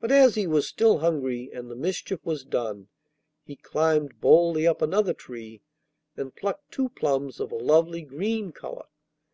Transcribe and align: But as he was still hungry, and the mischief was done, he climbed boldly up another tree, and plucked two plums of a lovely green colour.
But 0.00 0.10
as 0.10 0.36
he 0.36 0.46
was 0.46 0.66
still 0.66 1.00
hungry, 1.00 1.50
and 1.52 1.70
the 1.70 1.76
mischief 1.76 2.24
was 2.24 2.46
done, 2.46 2.88
he 3.44 3.56
climbed 3.56 4.18
boldly 4.18 4.66
up 4.66 4.80
another 4.80 5.12
tree, 5.12 5.60
and 6.16 6.34
plucked 6.34 6.70
two 6.72 6.88
plums 6.88 7.40
of 7.40 7.52
a 7.52 7.56
lovely 7.56 8.00
green 8.00 8.52
colour. 8.52 8.86